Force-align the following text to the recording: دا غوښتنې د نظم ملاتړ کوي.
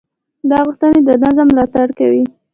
دا 0.49 0.57
غوښتنې 0.65 0.99
د 1.07 1.11
نظم 1.23 1.47
ملاتړ 1.51 1.87
کوي. 1.99 2.23